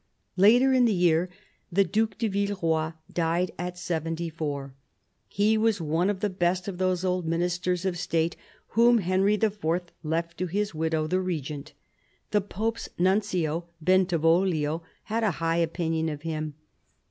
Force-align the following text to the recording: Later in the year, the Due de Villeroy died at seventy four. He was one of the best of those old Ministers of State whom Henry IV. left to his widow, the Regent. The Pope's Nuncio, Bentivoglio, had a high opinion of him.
Later 0.35 0.73
in 0.73 0.85
the 0.85 0.95
year, 0.95 1.29
the 1.71 1.83
Due 1.83 2.07
de 2.07 2.27
Villeroy 2.27 2.93
died 3.13 3.51
at 3.59 3.77
seventy 3.77 4.31
four. 4.31 4.73
He 5.27 5.59
was 5.59 5.79
one 5.79 6.09
of 6.09 6.21
the 6.21 6.29
best 6.31 6.67
of 6.67 6.79
those 6.79 7.05
old 7.05 7.27
Ministers 7.27 7.85
of 7.85 7.99
State 7.99 8.35
whom 8.69 8.97
Henry 8.97 9.35
IV. 9.35 9.59
left 10.01 10.39
to 10.39 10.47
his 10.47 10.73
widow, 10.73 11.05
the 11.05 11.21
Regent. 11.21 11.73
The 12.31 12.41
Pope's 12.41 12.89
Nuncio, 12.97 13.65
Bentivoglio, 13.79 14.81
had 15.03 15.23
a 15.23 15.29
high 15.37 15.57
opinion 15.57 16.09
of 16.09 16.23
him. 16.23 16.55